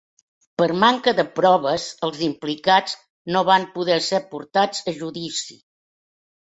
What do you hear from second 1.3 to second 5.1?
proves els implicats no van poder ser portats a